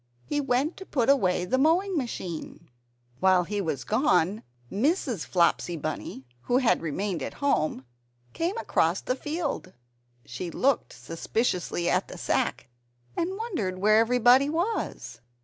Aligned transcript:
He 0.25 0.41
went 0.41 0.77
to 0.77 0.85
put 0.87 1.09
away 1.11 1.45
the 1.45 1.59
mowing 1.59 1.95
machine. 1.95 2.71
While 3.19 3.43
he 3.43 3.61
was 3.61 3.83
gone, 3.83 4.41
Mrs. 4.71 5.27
Flopsy 5.27 5.77
Bunny 5.77 6.25
(who 6.45 6.57
had 6.57 6.81
remained 6.81 7.21
at 7.21 7.35
home) 7.35 7.85
came 8.33 8.57
across 8.57 9.01
the 9.01 9.15
field. 9.15 9.73
She 10.25 10.49
looked 10.49 10.91
suspiciously 10.93 11.87
at 11.87 12.07
the 12.07 12.17
sack 12.17 12.67
and 13.15 13.37
wondered 13.37 13.77
where 13.77 13.99
everybody 13.99 14.49
was? 14.49 15.21